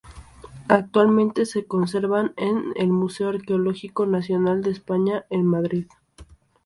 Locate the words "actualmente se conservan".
0.67-2.33